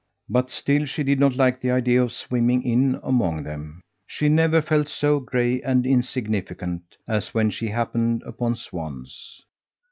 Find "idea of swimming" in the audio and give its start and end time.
1.69-2.63